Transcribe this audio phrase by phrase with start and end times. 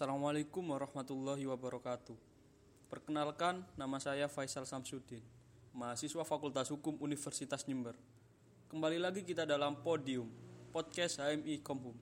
[0.00, 2.16] Assalamualaikum warahmatullahi wabarakatuh.
[2.88, 5.20] Perkenalkan, nama saya Faisal Samsudin,
[5.76, 7.92] mahasiswa Fakultas Hukum Universitas Jember.
[8.72, 10.32] Kembali lagi kita dalam Podium,
[10.72, 11.92] podcast HMI Komhum.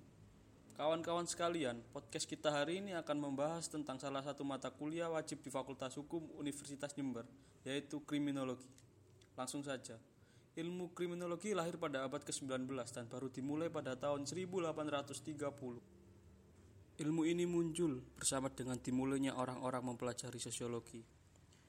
[0.78, 5.50] Kawan-kawan sekalian, podcast kita hari ini akan membahas tentang salah satu mata kuliah wajib di
[5.50, 7.26] Fakultas Hukum Universitas Jember,
[7.66, 8.70] yaitu kriminologi.
[9.34, 9.98] Langsung saja.
[10.54, 12.62] Ilmu kriminologi lahir pada abad ke-19
[12.94, 15.97] dan baru dimulai pada tahun 1830.
[16.98, 20.98] Ilmu ini muncul bersama dengan dimulainya orang-orang mempelajari sosiologi.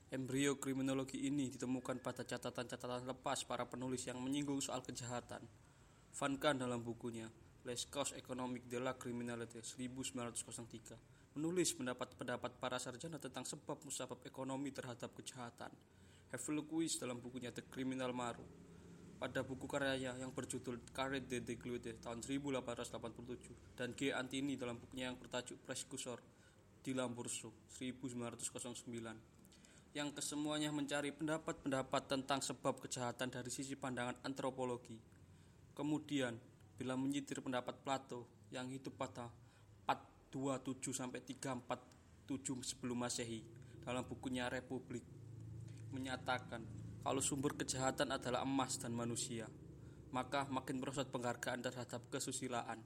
[0.10, 5.46] Embrio kriminologi ini ditemukan pada catatan-catatan lepas para penulis yang menyinggung soal kejahatan.
[6.18, 7.30] Van Kahn dalam bukunya
[7.62, 14.74] Les Causes Economiques de la Criminalité 1903 menulis pendapat-pendapat para sarjana tentang sebab musabab ekonomi
[14.74, 15.70] terhadap kejahatan.
[16.34, 18.69] Havelock dalam bukunya The Criminal Maru
[19.20, 24.16] pada buku karyanya yang berjudul Carret de Declude tahun 1887 dan G.
[24.16, 26.24] Antini dalam bukunya yang bertajuk Preskusor
[26.80, 34.96] di Lamburso 1909 yang kesemuanya mencari pendapat-pendapat tentang sebab kejahatan dari sisi pandangan antropologi.
[35.76, 36.40] Kemudian,
[36.80, 38.24] bila menyitir pendapat Plato
[38.56, 39.28] yang hidup pada
[40.32, 43.44] 427 sampai 347 sebelum Masehi
[43.84, 45.04] dalam bukunya Republik
[45.90, 46.62] menyatakan
[47.02, 49.48] kalau sumber kejahatan adalah emas dan manusia,
[50.12, 52.82] maka makin merosot penghargaan terhadap kesusilaan.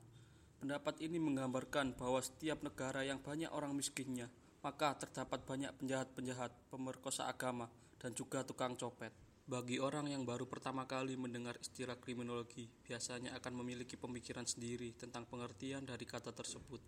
[0.60, 4.32] Pendapat ini menggambarkan bahwa setiap negara yang banyak orang miskinnya,
[4.64, 7.68] maka terdapat banyak penjahat-penjahat, pemerkosa agama,
[8.00, 9.12] dan juga tukang copet.
[9.44, 15.28] Bagi orang yang baru pertama kali mendengar istilah kriminologi, biasanya akan memiliki pemikiran sendiri tentang
[15.28, 16.80] pengertian dari kata tersebut.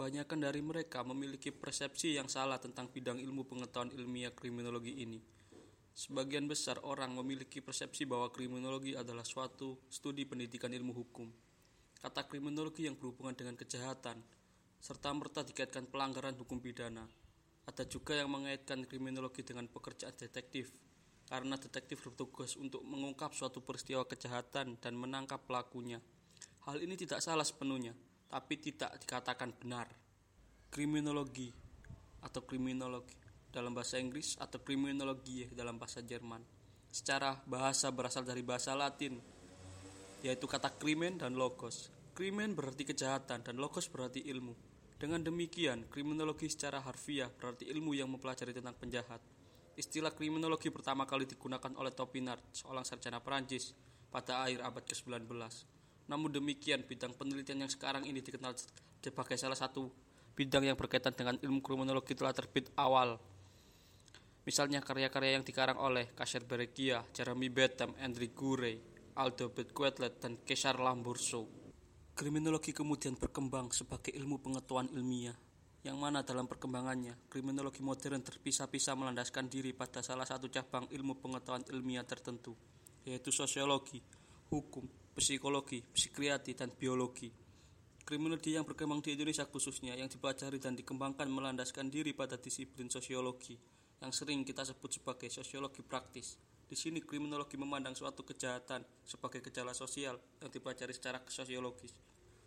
[0.00, 5.20] Banyakan dari mereka memiliki persepsi yang salah tentang bidang ilmu pengetahuan ilmiah kriminologi ini.
[5.90, 11.28] Sebagian besar orang memiliki persepsi bahwa kriminologi adalah suatu studi pendidikan ilmu hukum.
[12.00, 14.16] Kata kriminologi yang berhubungan dengan kejahatan,
[14.80, 17.04] serta merta dikaitkan pelanggaran hukum pidana.
[17.68, 20.72] Ada juga yang mengaitkan kriminologi dengan pekerjaan detektif,
[21.28, 26.00] karena detektif bertugas untuk mengungkap suatu peristiwa kejahatan dan menangkap pelakunya.
[26.64, 27.92] Hal ini tidak salah sepenuhnya,
[28.32, 29.86] tapi tidak dikatakan benar.
[30.72, 31.52] Kriminologi
[32.24, 33.19] atau kriminologi
[33.50, 36.42] dalam bahasa Inggris atau kriminologi dalam bahasa Jerman.
[36.90, 39.18] Secara bahasa berasal dari bahasa Latin,
[40.22, 41.90] yaitu kata krimen dan logos.
[42.14, 44.54] Krimen berarti kejahatan dan logos berarti ilmu.
[45.00, 49.22] Dengan demikian, kriminologi secara harfiah berarti ilmu yang mempelajari tentang penjahat.
[49.78, 53.72] Istilah kriminologi pertama kali digunakan oleh Topinard, seorang sarjana Perancis,
[54.12, 55.24] pada akhir abad ke-19.
[56.10, 58.52] Namun demikian, bidang penelitian yang sekarang ini dikenal
[59.00, 59.88] sebagai salah satu
[60.36, 63.16] bidang yang berkaitan dengan ilmu kriminologi telah terbit awal
[64.40, 68.80] Misalnya karya-karya yang dikarang oleh Kasher Berekia, Jeremy Bentham, Andrew Gurey,
[69.20, 71.44] Aldo Quetlet, dan Kesar Lamburso.
[72.16, 75.36] Kriminologi kemudian berkembang sebagai ilmu pengetahuan ilmiah,
[75.84, 81.64] yang mana dalam perkembangannya, kriminologi modern terpisah-pisah melandaskan diri pada salah satu cabang ilmu pengetahuan
[81.72, 82.52] ilmiah tertentu,
[83.08, 84.00] yaitu sosiologi,
[84.52, 84.84] hukum,
[85.16, 87.32] psikologi, psikiatri, dan biologi.
[88.04, 93.56] Kriminologi yang berkembang di Indonesia khususnya yang dipelajari dan dikembangkan melandaskan diri pada disiplin sosiologi,
[94.00, 96.40] yang sering kita sebut sebagai sosiologi praktis.
[96.66, 101.92] Di sini kriminologi memandang suatu kejahatan sebagai gejala sosial yang dipelajari secara sosiologis.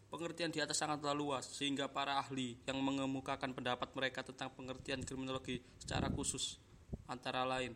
[0.09, 5.62] Pengertian di atas sangatlah luas sehingga para ahli yang mengemukakan pendapat mereka tentang pengertian kriminologi
[5.81, 6.62] secara khusus
[7.09, 7.74] antara lain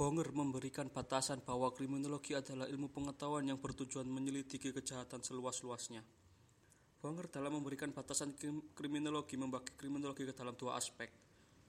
[0.00, 6.00] Bonger memberikan batasan bahwa kriminologi adalah ilmu pengetahuan yang bertujuan menyelidiki kejahatan seluas-luasnya.
[7.04, 8.32] Bonger dalam memberikan batasan
[8.72, 11.12] kriminologi membagi kriminologi ke dalam dua aspek,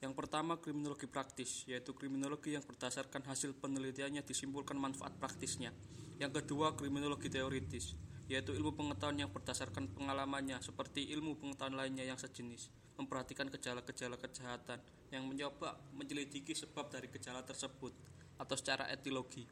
[0.01, 5.69] yang pertama kriminologi praktis, yaitu kriminologi yang berdasarkan hasil penelitiannya disimpulkan manfaat praktisnya.
[6.17, 7.93] Yang kedua kriminologi teoritis,
[8.25, 14.81] yaitu ilmu pengetahuan yang berdasarkan pengalamannya seperti ilmu pengetahuan lainnya yang sejenis, memperhatikan gejala-gejala kejahatan
[15.13, 17.93] yang mencoba menyelidiki sebab dari gejala tersebut
[18.41, 19.45] atau secara etiologi.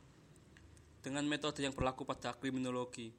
[0.99, 3.13] Dengan metode yang berlaku pada kriminologi,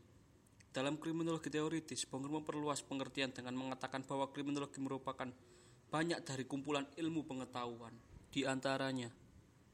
[0.74, 5.30] dalam kriminologi teoritis, Bonger memperluas pengertian dengan mengatakan bahwa kriminologi merupakan
[5.90, 7.90] banyak dari kumpulan ilmu pengetahuan.
[8.30, 9.10] Di antaranya,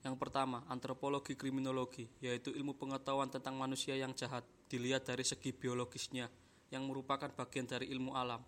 [0.01, 6.33] yang pertama, antropologi kriminologi, yaitu ilmu pengetahuan tentang manusia yang jahat, dilihat dari segi biologisnya,
[6.73, 8.41] yang merupakan bagian dari ilmu alam.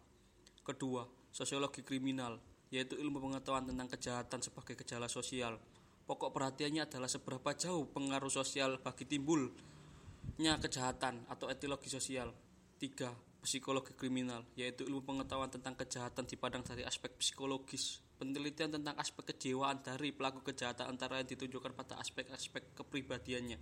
[0.65, 2.41] Kedua, sosiologi kriminal,
[2.73, 5.61] yaitu ilmu pengetahuan tentang kejahatan sebagai gejala sosial.
[6.09, 12.32] Pokok perhatiannya adalah seberapa jauh pengaruh sosial bagi timbulnya kejahatan atau etiologi sosial.
[12.81, 13.12] Tiga,
[13.48, 18.04] psikologi kriminal, yaitu ilmu pengetahuan tentang kejahatan dipandang dari aspek psikologis.
[18.20, 23.56] Penelitian tentang aspek kejiwaan dari pelaku kejahatan antara yang ditunjukkan pada aspek-aspek kepribadiannya.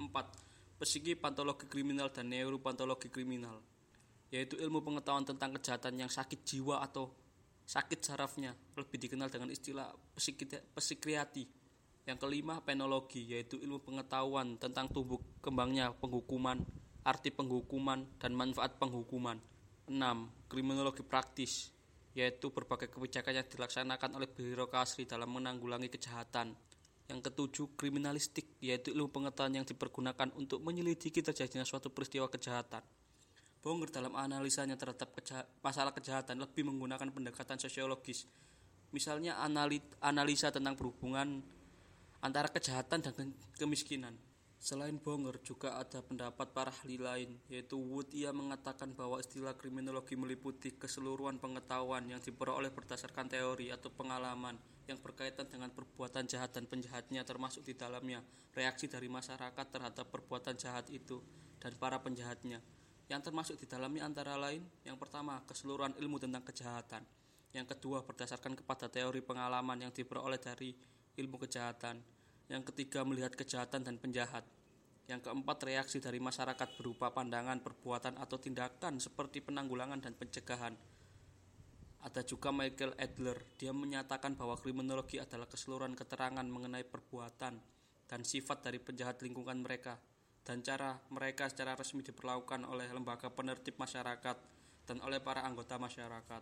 [0.00, 0.80] 4.
[0.80, 3.60] Psiki patologi kriminal dan neuropatologi kriminal,
[4.32, 7.12] yaitu ilmu pengetahuan tentang kejahatan yang sakit jiwa atau
[7.68, 9.92] sakit sarafnya, lebih dikenal dengan istilah
[10.72, 11.44] psikriati.
[12.08, 16.64] Yang kelima, penologi, yaitu ilmu pengetahuan tentang tumbuh kembangnya penghukuman,
[17.08, 19.40] arti penghukuman, dan manfaat penghukuman.
[19.88, 21.72] Enam, Kriminologi praktis,
[22.12, 26.52] yaitu berbagai kebijakan yang dilaksanakan oleh birokrasi dalam menanggulangi kejahatan.
[27.08, 32.84] Yang ketujuh, kriminalistik, yaitu ilmu pengetahuan yang dipergunakan untuk menyelidiki terjadinya suatu peristiwa kejahatan.
[33.64, 38.28] Bonger dalam analisanya terhadap keja masalah kejahatan lebih menggunakan pendekatan sosiologis.
[38.92, 39.40] Misalnya
[40.04, 41.40] analisa tentang berhubungan
[42.20, 43.12] antara kejahatan dan
[43.56, 44.27] kemiskinan.
[44.58, 48.10] Selain Bonger, juga ada pendapat para ahli lain, yaitu Wood.
[48.10, 54.58] Ia mengatakan bahwa istilah kriminologi meliputi keseluruhan pengetahuan yang diperoleh berdasarkan teori atau pengalaman
[54.90, 58.18] yang berkaitan dengan perbuatan jahat dan penjahatnya, termasuk di dalamnya
[58.50, 61.22] reaksi dari masyarakat terhadap perbuatan jahat itu
[61.62, 62.58] dan para penjahatnya.
[63.06, 67.06] Yang termasuk di dalamnya antara lain, yang pertama, keseluruhan ilmu tentang kejahatan.
[67.54, 70.74] Yang kedua, berdasarkan kepada teori pengalaman yang diperoleh dari
[71.14, 72.17] ilmu kejahatan.
[72.48, 74.44] Yang ketiga, melihat kejahatan dan penjahat.
[75.04, 80.72] Yang keempat, reaksi dari masyarakat berupa pandangan, perbuatan, atau tindakan seperti penanggulangan dan pencegahan.
[82.04, 87.58] Ada juga Michael Adler, dia menyatakan bahwa kriminologi adalah keseluruhan keterangan mengenai perbuatan
[88.08, 89.98] dan sifat dari penjahat lingkungan mereka
[90.46, 94.36] dan cara mereka secara resmi diperlakukan oleh lembaga penertib masyarakat
[94.88, 96.40] dan oleh para anggota masyarakat.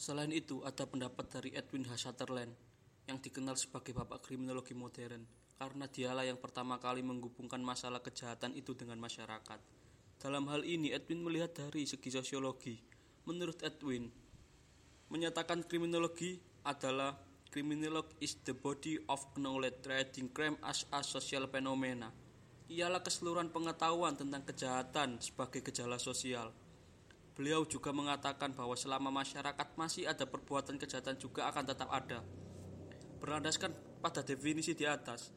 [0.00, 2.08] Selain itu, ada pendapat dari Edwin H.
[2.08, 2.71] Sutherland
[3.10, 5.26] yang dikenal sebagai bapak kriminologi modern
[5.62, 9.62] karena dialah yang pertama kali menghubungkan masalah kejahatan itu dengan masyarakat.
[10.18, 12.78] Dalam hal ini Edwin melihat dari segi sosiologi.
[13.30, 14.10] Menurut Edwin,
[15.06, 17.14] menyatakan kriminologi adalah
[17.50, 22.10] criminolog is the body of knowledge treating crime as a social phenomena.
[22.66, 26.50] Ialah keseluruhan pengetahuan tentang kejahatan sebagai gejala sosial.
[27.38, 32.18] Beliau juga mengatakan bahwa selama masyarakat masih ada perbuatan kejahatan juga akan tetap ada
[33.22, 33.70] berlandaskan
[34.02, 35.30] pada definisi di atas.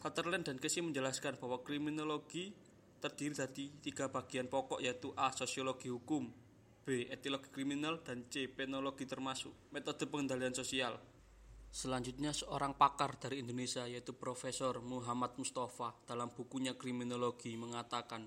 [0.00, 2.56] Sutherland dan Casey menjelaskan bahwa kriminologi
[3.04, 5.28] terdiri dari tiga bagian pokok yaitu A.
[5.28, 6.32] Sosiologi hukum
[6.80, 7.04] B.
[7.12, 8.48] Etiologi kriminal dan C.
[8.48, 10.96] Penologi termasuk metode pengendalian sosial.
[11.68, 18.24] Selanjutnya seorang pakar dari Indonesia yaitu Profesor Muhammad Mustafa dalam bukunya Kriminologi mengatakan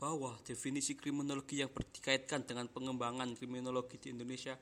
[0.00, 4.56] bahwa definisi kriminologi yang berkaitan dengan pengembangan kriminologi di Indonesia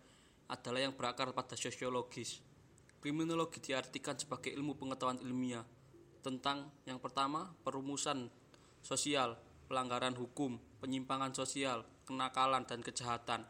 [0.50, 2.43] adalah yang berakar pada sosiologis.
[2.98, 5.62] Kriminologi diartikan sebagai ilmu pengetahuan ilmiah
[6.18, 8.26] tentang yang pertama perumusan
[8.82, 9.38] sosial,
[9.70, 13.46] pelanggaran hukum, penyimpangan sosial, kenakalan dan kejahatan.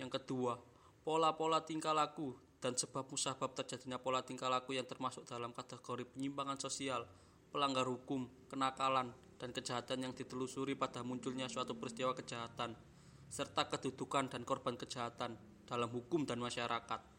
[0.00, 0.56] Yang kedua,
[1.04, 2.32] pola-pola tingkah laku
[2.64, 7.04] dan sebab musabab terjadinya pola tingkah laku yang termasuk dalam kategori penyimpangan sosial,
[7.52, 12.74] pelanggar hukum, kenakalan, dan kejahatan yang ditelusuri pada munculnya suatu peristiwa kejahatan,
[13.30, 15.38] serta kedudukan dan korban kejahatan
[15.68, 17.17] dalam hukum dan masyarakat.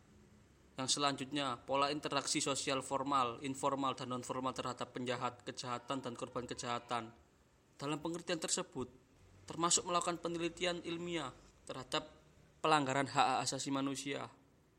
[0.79, 7.11] Yang selanjutnya, pola interaksi sosial formal, informal, dan nonformal terhadap penjahat, kejahatan, dan korban kejahatan.
[7.75, 8.87] Dalam pengertian tersebut,
[9.43, 11.35] termasuk melakukan penelitian ilmiah
[11.67, 12.07] terhadap
[12.63, 14.23] pelanggaran hak asasi manusia,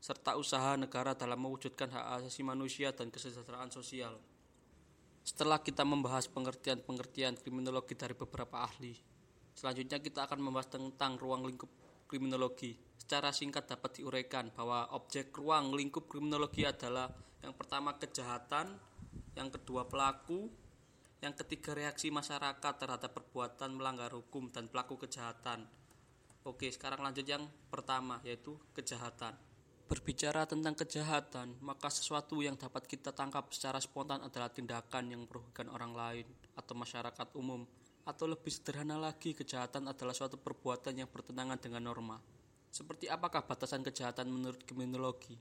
[0.01, 4.17] serta usaha negara dalam mewujudkan hak asasi manusia dan kesejahteraan sosial.
[5.21, 8.97] Setelah kita membahas pengertian-pengertian kriminologi dari beberapa ahli,
[9.53, 11.69] selanjutnya kita akan membahas tentang ruang lingkup
[12.09, 12.73] kriminologi.
[13.01, 17.09] Secara singkat dapat diuraikan bahwa objek ruang lingkup kriminologi adalah
[17.41, 18.77] yang pertama kejahatan,
[19.33, 20.53] yang kedua pelaku,
[21.17, 25.65] yang ketiga reaksi masyarakat terhadap perbuatan melanggar hukum dan pelaku kejahatan.
[26.45, 27.41] Oke, sekarang lanjut yang
[27.73, 29.33] pertama yaitu kejahatan.
[29.89, 35.73] Berbicara tentang kejahatan, maka sesuatu yang dapat kita tangkap secara spontan adalah tindakan yang merugikan
[35.73, 37.65] orang lain atau masyarakat umum
[38.05, 42.40] atau lebih sederhana lagi, kejahatan adalah suatu perbuatan yang bertentangan dengan norma.
[42.71, 45.35] Seperti apakah batasan kejahatan menurut kriminologi?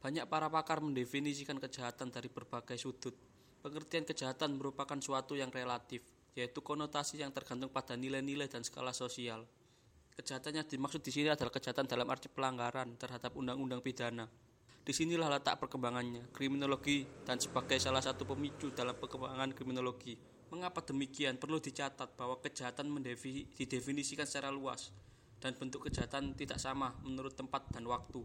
[0.00, 3.12] Banyak para pakar mendefinisikan kejahatan dari berbagai sudut.
[3.60, 6.00] Pengertian kejahatan merupakan suatu yang relatif,
[6.32, 9.44] yaitu konotasi yang tergantung pada nilai-nilai dan skala sosial.
[10.16, 14.24] Kejahatan yang dimaksud di sini adalah kejahatan dalam arti pelanggaran terhadap undang-undang pidana.
[14.80, 20.16] Di sinilah letak perkembangannya, kriminologi dan sebagai salah satu pemicu dalam perkembangan kriminologi.
[20.48, 21.36] Mengapa demikian?
[21.36, 22.88] Perlu dicatat bahwa kejahatan
[23.52, 24.92] didefinisikan secara luas
[25.44, 28.24] dan bentuk kejahatan tidak sama menurut tempat dan waktu.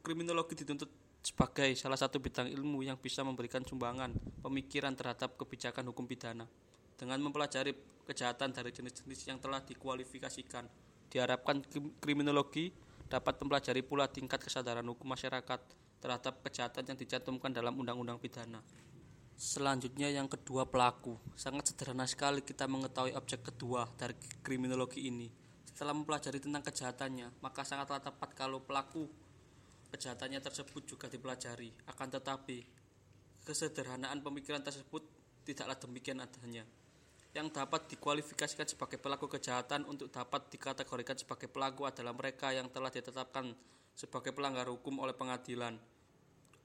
[0.00, 0.88] Kriminologi dituntut
[1.20, 6.48] sebagai salah satu bidang ilmu yang bisa memberikan sumbangan pemikiran terhadap kebijakan hukum pidana.
[6.96, 7.76] Dengan mempelajari
[8.08, 10.64] kejahatan dari jenis-jenis yang telah dikualifikasikan,
[11.12, 11.60] diharapkan
[12.00, 12.72] kriminologi
[13.12, 15.60] dapat mempelajari pula tingkat kesadaran hukum masyarakat
[16.00, 18.64] terhadap kejahatan yang dicantumkan dalam undang-undang pidana.
[19.36, 21.20] Selanjutnya yang kedua pelaku.
[21.36, 25.41] Sangat sederhana sekali kita mengetahui objek kedua dari kriminologi ini.
[25.72, 29.08] Setelah mempelajari tentang kejahatannya, maka sangatlah tepat kalau pelaku
[29.88, 31.72] kejahatannya tersebut juga dipelajari.
[31.88, 32.60] Akan tetapi,
[33.48, 35.00] kesederhanaan pemikiran tersebut
[35.48, 36.68] tidaklah demikian adanya.
[37.32, 42.92] Yang dapat dikualifikasikan sebagai pelaku kejahatan untuk dapat dikategorikan sebagai pelaku adalah mereka yang telah
[42.92, 43.56] ditetapkan
[43.96, 45.80] sebagai pelanggar hukum oleh pengadilan.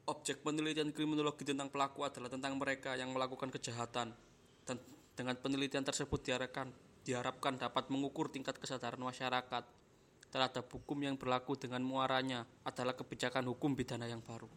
[0.07, 4.11] Objek penelitian kriminologi tentang pelaku adalah tentang mereka yang melakukan kejahatan
[4.67, 4.75] dan
[5.15, 6.71] dengan penelitian tersebut diharapkan
[7.07, 9.63] diharapkan dapat mengukur tingkat kesadaran masyarakat
[10.27, 14.51] terhadap hukum yang berlaku dengan muaranya adalah kebijakan hukum pidana yang baru.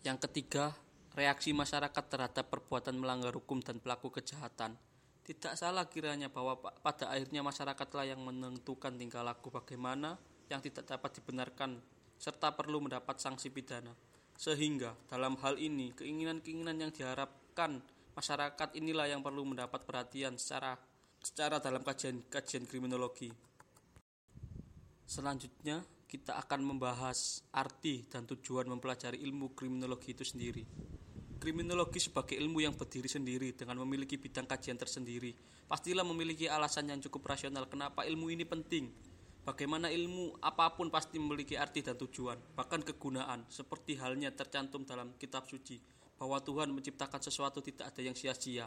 [0.00, 0.72] Yang ketiga,
[1.12, 4.80] reaksi masyarakat terhadap perbuatan melanggar hukum dan pelaku kejahatan.
[5.26, 10.16] Tidak salah kiranya bahwa pada akhirnya masyarakatlah yang menentukan tingkah laku bagaimana
[10.48, 11.82] yang tidak dapat dibenarkan
[12.16, 13.92] serta perlu mendapat sanksi pidana.
[14.38, 17.82] Sehingga dalam hal ini keinginan-keinginan yang diharapkan
[18.14, 20.78] masyarakat inilah yang perlu mendapat perhatian secara
[21.26, 23.26] secara dalam kajian-kajian kriminologi.
[25.02, 30.62] Selanjutnya kita akan membahas arti dan tujuan mempelajari ilmu kriminologi itu sendiri.
[31.42, 35.34] Kriminologi sebagai ilmu yang berdiri sendiri dengan memiliki bidang kajian tersendiri,
[35.66, 38.86] pastilah memiliki alasan yang cukup rasional kenapa ilmu ini penting.
[39.42, 45.14] Bagaimana ilmu apa pun pasti memiliki arti dan tujuan, bahkan kegunaan, seperti halnya tercantum dalam
[45.18, 45.78] kitab suci,
[46.18, 48.66] bahwa Tuhan menciptakan sesuatu tidak ada yang sia-sia.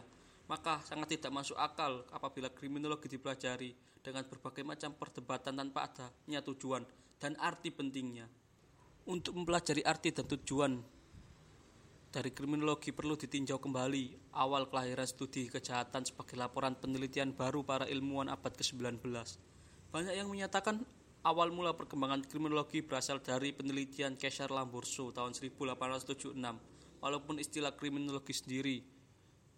[0.50, 3.70] Maka sangat tidak masuk akal apabila kriminologi dipelajari
[4.02, 6.82] dengan berbagai macam perdebatan tanpa adanya tujuan
[7.22, 8.26] dan arti pentingnya.
[9.06, 10.82] Untuk mempelajari arti dan tujuan
[12.10, 18.26] dari kriminologi perlu ditinjau kembali awal kelahiran studi kejahatan sebagai laporan penelitian baru para ilmuwan
[18.26, 18.98] abad ke-19.
[19.94, 20.82] Banyak yang menyatakan
[21.22, 26.34] awal mula perkembangan kriminologi berasal dari penelitian Kesar Lamborso tahun 1876,
[26.98, 28.82] walaupun istilah kriminologi sendiri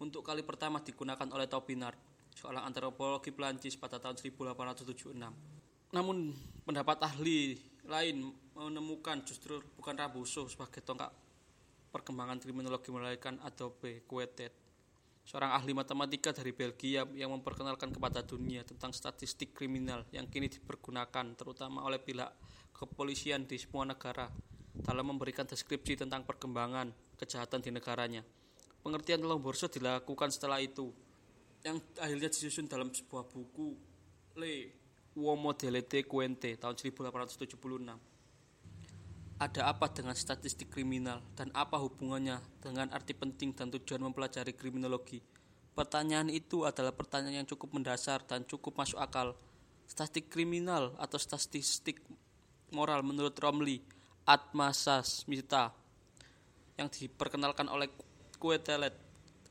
[0.03, 1.95] untuk kali pertama digunakan oleh Taubinard,
[2.35, 5.15] seorang antropologi Perancis pada tahun 1876.
[5.95, 6.35] Namun
[6.67, 7.55] pendapat ahli
[7.87, 11.15] lain menemukan justru bukan Rabuso sebagai tonggak
[11.95, 14.51] perkembangan kriminologi melahirkan Adobe Quetet,
[15.23, 21.39] seorang ahli matematika dari Belgia yang memperkenalkan kepada dunia tentang statistik kriminal yang kini dipergunakan
[21.39, 22.35] terutama oleh pihak
[22.75, 24.27] kepolisian di semua negara
[24.73, 26.91] dalam memberikan deskripsi tentang perkembangan
[27.21, 28.42] kejahatan di negaranya.
[28.83, 30.91] Pengertian Lomborso dilakukan setelah itu,
[31.63, 33.79] yang akhirnya disusun dalam sebuah buku
[34.35, 34.75] Le
[35.15, 38.13] Uomo delle Quente tahun 1876
[39.43, 45.19] ada apa dengan statistik kriminal dan apa hubungannya dengan arti penting dan tujuan mempelajari kriminologi?
[45.75, 49.35] Pertanyaan itu adalah pertanyaan yang cukup mendasar dan cukup masuk akal.
[49.91, 51.99] Statistik kriminal atau statistik
[52.71, 53.83] moral menurut Romley
[54.23, 55.75] Atmasas Mita
[56.79, 57.91] yang diperkenalkan oleh
[58.43, 58.99] Quetelet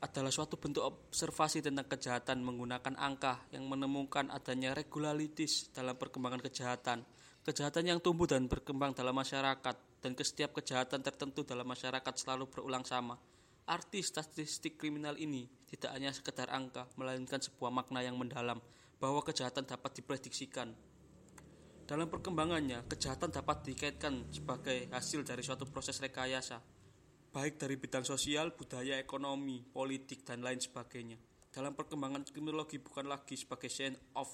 [0.04, 7.08] adalah suatu bentuk observasi tentang kejahatan menggunakan angka yang menemukan adanya regularitis dalam perkembangan kejahatan
[7.42, 12.46] Kejahatan yang tumbuh dan berkembang dalam masyarakat dan ke setiap kejahatan tertentu dalam masyarakat selalu
[12.46, 13.18] berulang sama.
[13.66, 18.62] Arti statistik kriminal ini tidak hanya sekedar angka, melainkan sebuah makna yang mendalam
[19.02, 20.70] bahwa kejahatan dapat diprediksikan.
[21.90, 26.62] Dalam perkembangannya, kejahatan dapat dikaitkan sebagai hasil dari suatu proses rekayasa,
[27.32, 31.16] baik dari bidang sosial, budaya, ekonomi, politik, dan lain sebagainya.
[31.48, 34.28] Dalam perkembangan kriminologi bukan lagi sebagai science of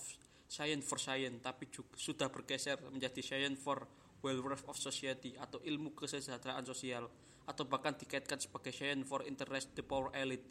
[0.49, 3.85] science for science, tapi juga sudah bergeser menjadi science for
[4.25, 7.05] welfare of society atau ilmu kesejahteraan sosial
[7.47, 10.45] atau bahkan dikaitkan sebagai science for interest the power elite.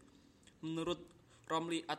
[0.62, 1.02] Menurut
[1.50, 1.98] Romley at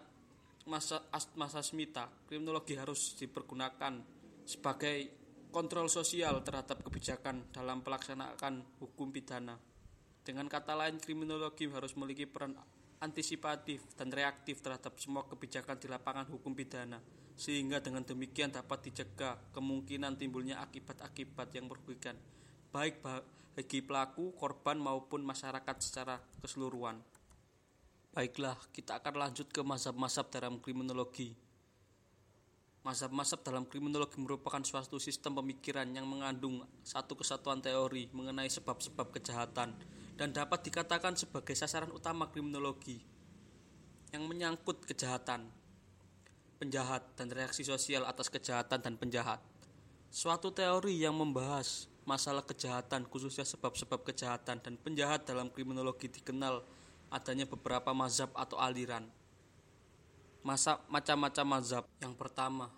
[0.68, 1.04] masa
[1.36, 4.00] masa Smita, kriminologi harus dipergunakan
[4.48, 5.12] sebagai
[5.52, 9.56] kontrol sosial terhadap kebijakan dalam pelaksanaan hukum pidana.
[10.28, 12.52] Dengan kata lain, kriminologi harus memiliki peran
[13.00, 17.00] antisipatif dan reaktif terhadap semua kebijakan di lapangan hukum pidana
[17.38, 22.20] sehingga dengan demikian dapat dicegah kemungkinan timbulnya akibat-akibat yang merugikan
[22.76, 23.00] baik
[23.56, 27.00] bagi pelaku, korban maupun masyarakat secara keseluruhan.
[28.12, 31.38] Baiklah, kita akan lanjut ke mazhab-mazhab dalam kriminologi.
[32.84, 39.78] Mazhab-mazhab dalam kriminologi merupakan suatu sistem pemikiran yang mengandung satu kesatuan teori mengenai sebab-sebab kejahatan
[40.18, 43.00] dan dapat dikatakan sebagai sasaran utama kriminologi
[44.12, 45.46] yang menyangkut kejahatan
[46.58, 49.38] penjahat dan reaksi sosial atas kejahatan dan penjahat.
[50.10, 56.66] Suatu teori yang membahas masalah kejahatan khususnya sebab-sebab kejahatan dan penjahat dalam kriminologi dikenal
[57.14, 59.06] adanya beberapa mazhab atau aliran.
[60.42, 61.84] Masa macam-macam mazhab.
[62.02, 62.74] Yang pertama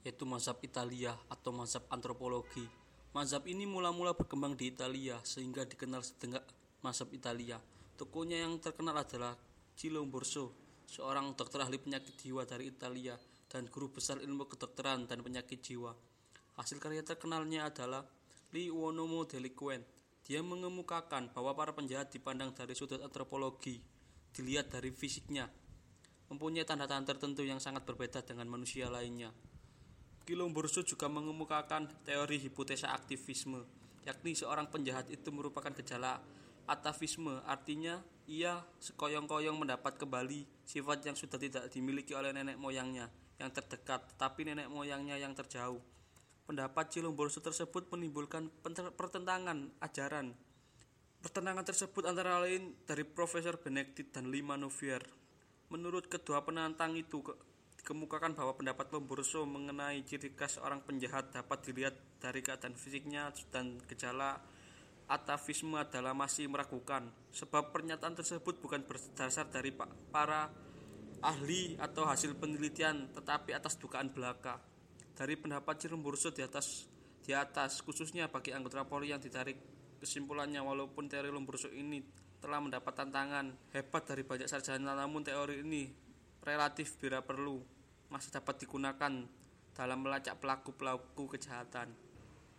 [0.00, 2.64] yaitu mazhab Italia atau mazhab antropologi.
[3.12, 6.46] Mazhab ini mula-mula berkembang di Italia sehingga dikenal sedenggak
[6.80, 7.60] mazhab Italia.
[7.96, 9.36] Tokonya yang terkenal adalah
[9.76, 10.56] Cilo Borso
[10.90, 13.14] seorang dokter ahli penyakit jiwa dari Italia
[13.46, 15.94] dan guru besar ilmu kedokteran dan penyakit jiwa.
[16.58, 18.02] Hasil karya terkenalnya adalah
[18.50, 19.86] Li Wonomo Delinquent.
[20.26, 23.80] Dia mengemukakan bahwa para penjahat dipandang dari sudut antropologi,
[24.34, 25.48] dilihat dari fisiknya,
[26.30, 29.34] mempunyai tanda-tanda tertentu yang sangat berbeda dengan manusia lainnya.
[30.22, 33.66] Kilomborso juga mengemukakan teori hipotesa aktivisme,
[34.06, 36.22] yakni seorang penjahat itu merupakan gejala
[36.70, 37.98] atavisme, artinya
[38.30, 43.10] ia sekoyong-koyong mendapat kembali sifat yang sudah tidak dimiliki oleh nenek moyangnya
[43.42, 45.82] yang terdekat, tetapi nenek moyangnya yang terjauh.
[46.46, 48.46] Pendapat Cilomborso tersebut menimbulkan
[48.94, 50.34] pertentangan ajaran.
[51.20, 55.02] Pertentangan tersebut antara lain dari Profesor Benedict dan Lima Novier.
[55.70, 57.22] Menurut kedua penantang itu,
[57.80, 63.80] dikemukakan bahwa pendapat Lombroso mengenai ciri khas orang penjahat dapat dilihat dari keadaan fisiknya dan
[63.88, 64.36] gejala
[65.10, 69.74] atavisme adalah masih meragukan sebab pernyataan tersebut bukan berdasar dari
[70.14, 70.46] para
[71.20, 74.62] ahli atau hasil penelitian tetapi atas dugaan belaka
[75.18, 76.86] dari pendapat Ciremburso di atas
[77.20, 79.58] di atas khususnya bagi anggota Polri yang ditarik
[80.00, 82.00] kesimpulannya walaupun teori Lombroso ini
[82.40, 85.92] telah mendapat tantangan hebat dari banyak sarjana namun teori ini
[86.40, 87.60] relatif bila perlu
[88.08, 89.12] masih dapat digunakan
[89.76, 91.94] dalam melacak pelaku-pelaku kejahatan.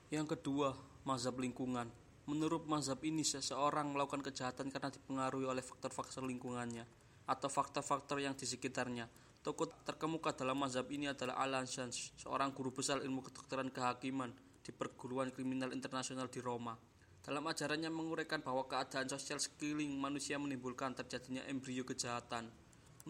[0.09, 1.91] Yang kedua, mazhab lingkungan.
[2.31, 6.87] Menurut mazhab ini, seseorang melakukan kejahatan karena dipengaruhi oleh faktor-faktor lingkungannya
[7.27, 9.11] atau faktor-faktor yang di sekitarnya.
[9.43, 14.31] Tokoh terkemuka dalam mazhab ini adalah Alan Sanz, seorang guru besar ilmu kedokteran kehakiman
[14.63, 16.79] di perguruan kriminal internasional di Roma.
[17.19, 22.47] Dalam ajarannya menguraikan bahwa keadaan sosial sekeliling manusia menimbulkan terjadinya embrio kejahatan.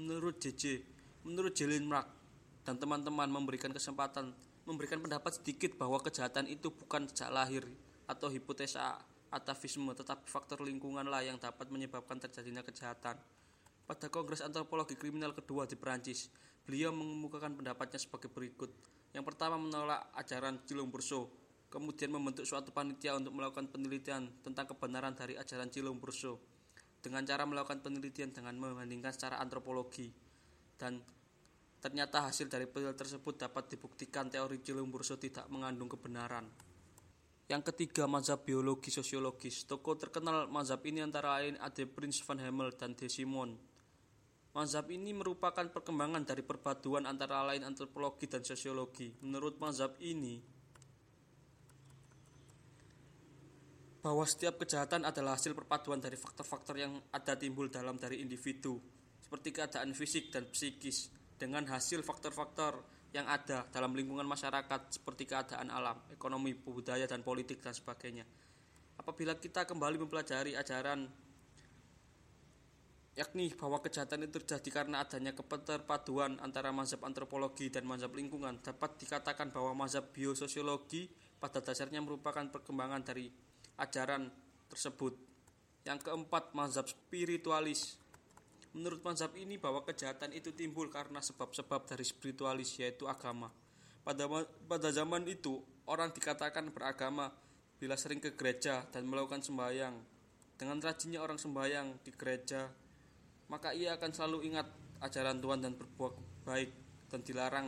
[0.02, 0.82] Menurut JJ,
[1.30, 2.10] menurut Jelen Mark
[2.66, 4.34] dan teman-teman memberikan kesempatan
[4.66, 7.70] memberikan pendapat sedikit bahwa kejahatan itu bukan sejak lahir
[8.10, 13.16] atau hipotesa atavisme tetapi faktor lingkunganlah yang dapat menyebabkan terjadinya kejahatan.
[13.88, 16.32] Pada Kongres Antropologi Kriminal kedua di Perancis,
[16.68, 18.72] beliau mengemukakan pendapatnya sebagai berikut.
[19.12, 21.28] Yang pertama menolak ajaran Cilung Burso,
[21.68, 26.40] kemudian membentuk suatu panitia untuk melakukan penelitian tentang kebenaran dari ajaran Cilung Burso
[27.02, 30.14] dengan cara melakukan penelitian dengan membandingkan secara antropologi
[30.78, 31.02] dan
[31.82, 36.46] ternyata hasil dari penelitian tersebut dapat dibuktikan teori Cilumburso tidak mengandung kebenaran.
[37.52, 39.68] Yang ketiga, mazhab biologi sosiologis.
[39.68, 43.60] Tokoh terkenal mazhab ini antara lain Ade Prince van Hemel dan De Simon.
[44.56, 49.12] Mazhab ini merupakan perkembangan dari perpaduan antara lain antropologi dan sosiologi.
[49.20, 50.40] Menurut mazhab ini,
[54.00, 58.80] bahwa setiap kejahatan adalah hasil perpaduan dari faktor-faktor yang ada timbul dalam dari individu,
[59.20, 62.80] seperti keadaan fisik dan psikis, dengan hasil faktor-faktor
[63.12, 68.24] yang ada dalam lingkungan masyarakat seperti keadaan alam, ekonomi, budaya, dan politik, dan sebagainya.
[68.96, 71.12] Apabila kita kembali mempelajari ajaran
[73.12, 78.96] yakni bahwa kejahatan itu terjadi karena adanya keterpaduan antara mazhab antropologi dan mazhab lingkungan dapat
[79.04, 83.28] dikatakan bahwa mazhab biososiologi pada dasarnya merupakan perkembangan dari
[83.82, 84.32] ajaran
[84.72, 85.18] tersebut.
[85.84, 87.98] Yang keempat, mazhab spiritualis.
[88.72, 93.52] Menurut mazhab ini bahwa kejahatan itu timbul karena sebab-sebab dari spiritualis yaitu agama.
[94.02, 94.26] Pada
[94.66, 97.30] pada zaman itu, orang dikatakan beragama
[97.76, 99.96] bila sering ke gereja dan melakukan sembahyang.
[100.56, 102.70] Dengan rajinnya orang sembahyang di gereja,
[103.52, 104.68] maka ia akan selalu ingat
[105.04, 106.14] ajaran Tuhan dan berbuat
[106.48, 106.72] baik
[107.12, 107.68] dan dilarang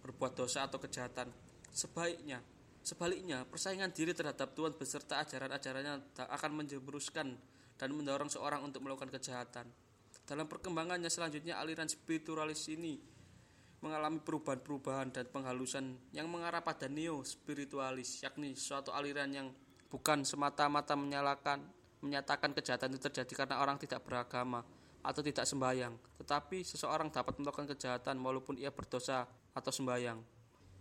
[0.00, 1.28] berbuat dosa atau kejahatan.
[1.68, 2.40] Sebaiknya
[2.82, 7.30] Sebaliknya, persaingan diri terhadap Tuhan beserta ajaran-ajarannya akan menjerumuskan
[7.78, 9.70] dan mendorong seorang untuk melakukan kejahatan.
[10.22, 12.98] Dalam perkembangannya selanjutnya aliran spiritualis ini
[13.82, 19.48] mengalami perubahan-perubahan dan penghalusan yang mengarah pada neo-spiritualis, yakni suatu aliran yang
[19.90, 21.66] bukan semata-mata menyalakan
[22.02, 24.62] menyatakan kejahatan itu terjadi karena orang tidak beragama
[25.02, 30.18] atau tidak sembahyang, tetapi seseorang dapat melakukan kejahatan walaupun ia berdosa atau sembahyang.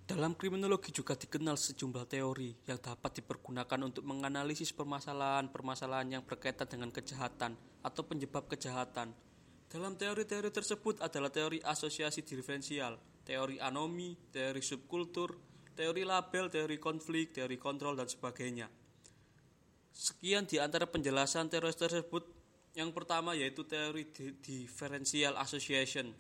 [0.06, 6.90] Dalam kriminologi juga dikenal sejumlah teori yang dapat dipergunakan untuk menganalisis permasalahan-permasalahan yang berkaitan dengan
[6.92, 9.14] kejahatan atau penyebab kejahatan.
[9.72, 15.32] Dalam teori-teori tersebut adalah teori asosiasi diferensial, teori anomi, teori subkultur,
[15.72, 18.68] teori label, teori konflik, teori kontrol, dan sebagainya.
[19.96, 22.44] Sekian di antara penjelasan teori tersebut.
[22.72, 24.08] Yang pertama yaitu teori
[24.40, 26.16] differential association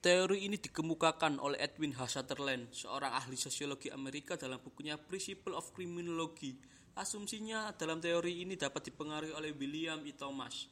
[0.00, 2.16] Teori ini dikemukakan oleh Edwin H.
[2.16, 6.56] Sutherland, seorang ahli sosiologi Amerika dalam bukunya Principle of Criminology.
[7.00, 10.12] Asumsinya dalam teori ini dapat dipengaruhi oleh William E.
[10.12, 10.68] Thomas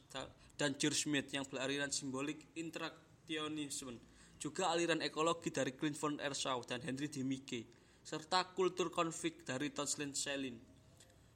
[0.53, 3.97] dan George Smith yang beraliran simbolik interaktionisme,
[4.37, 7.25] juga aliran ekologi dari Clint von Ersau dan Henry D.
[7.25, 7.65] Mickey,
[8.05, 10.53] serta kultur konflik dari Tonslin Selin.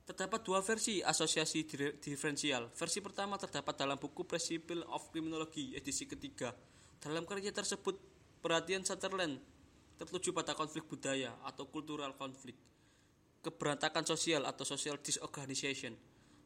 [0.06, 1.66] Terdapat dua versi asosiasi
[1.98, 2.70] diferensial.
[2.78, 6.54] Versi pertama terdapat dalam buku Principle of Criminology edisi ketiga
[7.02, 7.98] dalam karya tersebut,
[8.46, 9.42] Perhatian Sutherland
[9.98, 12.56] tertuju pada konflik budaya atau cultural konflik,
[13.44, 15.92] keberantakan sosial atau social disorganization,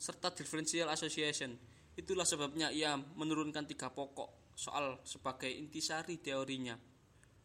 [0.02, 1.54] serta differential association.
[1.94, 6.74] Itulah sebabnya ia menurunkan tiga pokok soal sebagai intisari teorinya.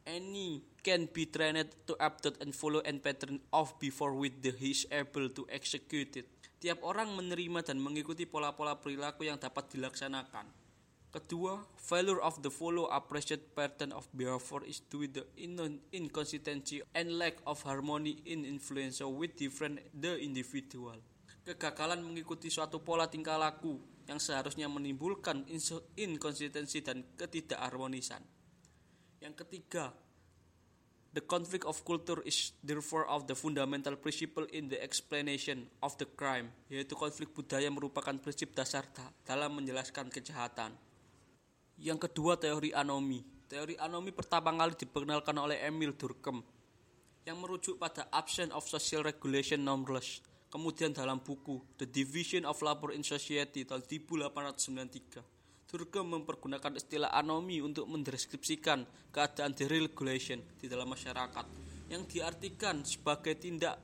[0.03, 4.75] Any can be trained to adopt and follow and pattern of before with the he
[4.75, 6.27] is able to execute it.
[6.59, 10.62] Tiap orang menerima dan mengikuti pola-pola perilaku yang dapat dilaksanakan.
[11.13, 15.25] Kedua, failure of the follow appreciate pattern of behavior is due to the
[15.93, 20.97] inconsistency and lack of harmony in influence with different the individual.
[21.45, 23.77] Kegagalan mengikuti suatu pola tingkah laku
[24.09, 25.45] yang seharusnya menimbulkan
[26.01, 28.25] inkonsistensi dan ketidakharmonisan.
[29.21, 29.93] Yang ketiga,
[31.13, 36.09] The conflict of culture is therefore of the fundamental principle in the explanation of the
[36.09, 38.89] crime, yaitu konflik budaya merupakan prinsip dasar
[39.29, 40.73] dalam menjelaskan kejahatan.
[41.83, 43.19] Yang kedua teori anomi.
[43.51, 46.39] Teori anomi pertama kali diperkenalkan oleh Emil Durkheim
[47.27, 50.23] yang merujuk pada absence of social regulation normless.
[50.47, 57.59] Kemudian dalam buku The Division of Labor in Society tahun 1893, Durkheim mempergunakan istilah anomi
[57.59, 61.47] untuk mendeskripsikan keadaan deregulation di dalam masyarakat
[61.91, 63.77] yang diartikan sebagai tindak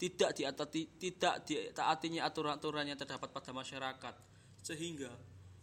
[0.00, 4.14] tidak diatati, tidak ditaatinya aturan-aturan yang terdapat pada masyarakat
[4.64, 5.12] sehingga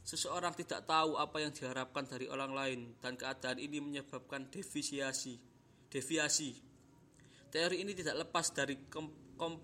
[0.08, 5.36] Seseorang tidak tahu apa yang diharapkan dari orang lain dan keadaan ini menyebabkan deviasi.
[5.92, 6.56] Deviasi.
[7.52, 9.60] Teori ini tidak lepas dari kom kom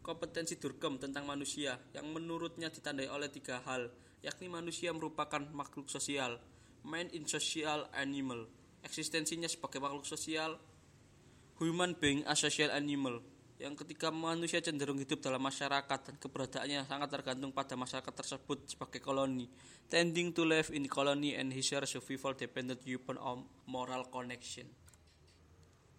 [0.00, 3.92] kompetensi Durkheim tentang manusia yang menurutnya ditandai oleh tiga hal,
[4.24, 6.40] yakni manusia merupakan makhluk sosial,
[6.80, 8.48] man in social animal,
[8.80, 10.56] eksistensinya sebagai makhluk sosial,
[11.60, 13.20] human being a social animal,
[13.56, 19.00] yang ketika manusia cenderung hidup dalam masyarakat dan keberadaannya sangat tergantung pada masyarakat tersebut sebagai
[19.00, 19.48] koloni,
[19.88, 23.16] tending to live in colony and his survival dependent upon
[23.64, 24.68] moral connection.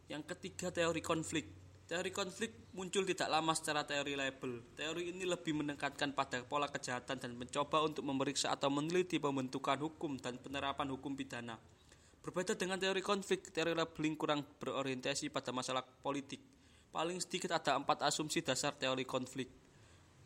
[0.06, 1.50] Yang ketiga teori konflik.
[1.88, 4.60] Teori konflik muncul tidak lama secara teori label.
[4.76, 10.20] Teori ini lebih meningkatkan pada pola kejahatan dan mencoba untuk memeriksa atau meneliti pembentukan hukum
[10.20, 11.56] dan penerapan hukum pidana.
[12.20, 16.57] Berbeda dengan teori konflik, teori labeling kurang berorientasi pada masalah politik
[16.98, 19.54] Paling sedikit ada empat asumsi dasar teori konflik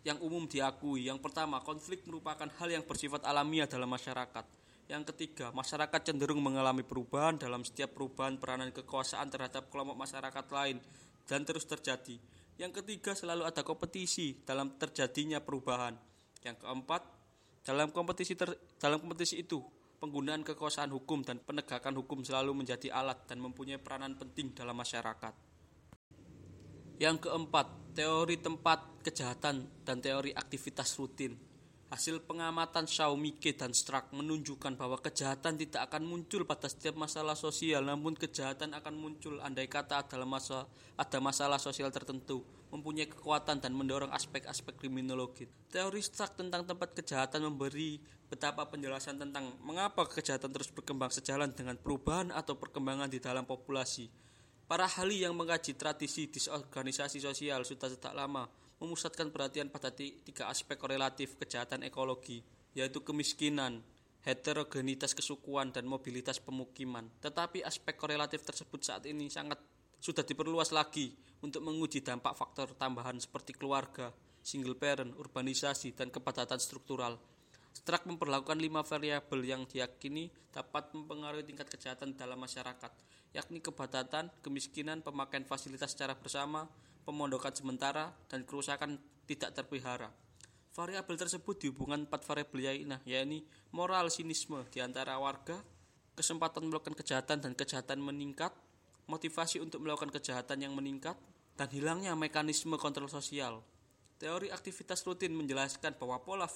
[0.07, 1.11] yang umum diakui.
[1.11, 4.47] Yang pertama, konflik merupakan hal yang bersifat alamiah dalam masyarakat.
[4.87, 10.79] Yang ketiga, masyarakat cenderung mengalami perubahan dalam setiap perubahan peranan kekuasaan terhadap kelompok masyarakat lain
[11.27, 12.15] dan terus terjadi.
[12.55, 15.99] Yang ketiga, selalu ada kompetisi dalam terjadinya perubahan.
[16.39, 17.03] Yang keempat,
[17.67, 18.47] dalam kompetisi ter,
[18.79, 19.59] dalam kompetisi itu,
[19.99, 25.50] penggunaan kekuasaan hukum dan penegakan hukum selalu menjadi alat dan mempunyai peranan penting dalam masyarakat.
[27.01, 31.33] Yang keempat, teori tempat kejahatan dan teori aktivitas rutin.
[31.89, 37.81] Hasil pengamatan Shaumike dan Strack menunjukkan bahwa kejahatan tidak akan muncul pada setiap masalah sosial,
[37.89, 44.13] namun kejahatan akan muncul andai kata masalah, ada masalah sosial tertentu, mempunyai kekuatan dan mendorong
[44.13, 45.49] aspek-aspek kriminologi.
[45.73, 47.97] Teori Strack tentang tempat kejahatan memberi
[48.29, 54.20] betapa penjelasan tentang mengapa kejahatan terus berkembang sejalan dengan perubahan atau perkembangan di dalam populasi
[54.71, 58.47] Para ahli yang mengkaji tradisi disorganisasi sosial sudah sejak lama
[58.79, 62.39] memusatkan perhatian pada tiga aspek korelatif kejahatan ekologi,
[62.71, 63.83] yaitu kemiskinan,
[64.23, 67.03] heterogenitas kesukuan, dan mobilitas pemukiman.
[67.19, 69.59] Tetapi aspek korelatif tersebut saat ini sangat
[69.99, 74.07] sudah diperluas lagi untuk menguji dampak faktor tambahan seperti keluarga,
[74.39, 77.19] single parent, urbanisasi, dan kepadatan struktural.
[77.71, 82.91] Strack memperlakukan lima variabel yang diyakini dapat mempengaruhi tingkat kejahatan dalam masyarakat,
[83.31, 86.67] yakni kepadatan, kemiskinan, pemakaian fasilitas secara bersama,
[87.07, 90.11] pemondokan sementara, dan kerusakan tidak terpelihara.
[90.71, 93.43] Variabel tersebut dihubungkan empat variabel lainnya, yakni
[93.75, 95.59] moral sinisme di antara warga,
[96.15, 98.51] kesempatan melakukan kejahatan dan kejahatan meningkat,
[99.07, 101.15] motivasi untuk melakukan kejahatan yang meningkat,
[101.59, 103.63] dan hilangnya mekanisme kontrol sosial.
[104.15, 106.47] Teori aktivitas rutin menjelaskan bahwa pola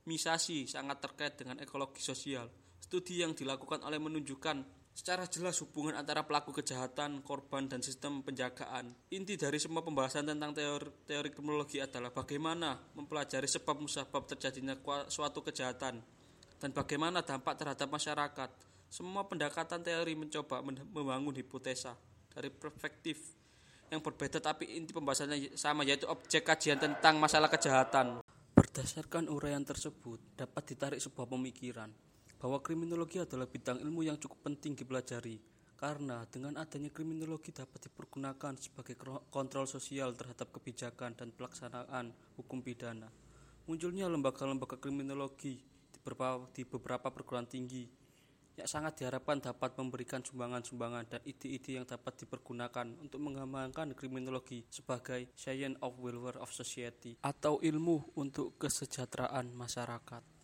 [0.00, 2.48] viktimisasi sangat terkait dengan ekologi sosial.
[2.80, 4.64] Studi yang dilakukan oleh menunjukkan
[4.96, 8.90] secara jelas hubungan antara pelaku kejahatan, korban, dan sistem penjagaan.
[9.12, 14.74] Inti dari semua pembahasan tentang teori, teori kriminologi adalah bagaimana mempelajari sebab musabab terjadinya
[15.06, 16.00] suatu kejahatan
[16.56, 18.50] dan bagaimana dampak terhadap masyarakat.
[18.90, 21.94] Semua pendekatan teori mencoba membangun hipotesa
[22.32, 23.38] dari perspektif
[23.90, 28.22] yang berbeda tapi inti pembahasannya sama yaitu objek kajian tentang masalah kejahatan.
[28.70, 31.90] Berdasarkan uraian tersebut dapat ditarik sebuah pemikiran
[32.38, 35.42] bahwa kriminologi adalah bidang ilmu yang cukup penting dipelajari
[35.74, 38.94] karena dengan adanya kriminologi dapat dipergunakan sebagai
[39.34, 43.10] kontrol sosial terhadap kebijakan dan pelaksanaan hukum pidana.
[43.66, 45.58] Munculnya lembaga-lembaga kriminologi
[45.90, 47.90] di beberapa, di beberapa perguruan tinggi
[48.58, 55.30] yang sangat diharapkan dapat memberikan sumbangan-sumbangan dan ide-ide yang dapat dipergunakan untuk mengembangkan kriminologi sebagai
[55.36, 60.39] science of welfare of society atau ilmu untuk kesejahteraan masyarakat.